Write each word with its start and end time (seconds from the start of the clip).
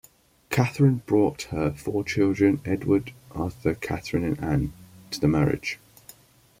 Katherine 0.49 1.03
brought 1.05 1.43
her 1.51 1.73
four 1.73 2.03
children 2.03 2.59
Edward, 2.65 3.13
Arthur, 3.33 3.75
Katherine 3.75 4.23
and 4.23 4.39
Ann 4.43 4.73
to 5.11 5.19
the 5.19 5.27
marriage. 5.27 5.77